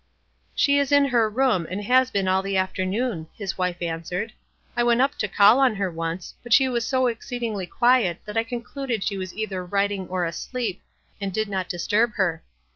[0.55, 4.33] "She is in her room, and has been all the af ternoon," his wife answered.
[4.75, 8.33] "I went up to call on her once, but she was so exceedingly quiet that
[8.33, 10.81] T concluded she was either writing or asleep,
[11.21, 12.41] and did not disturb her.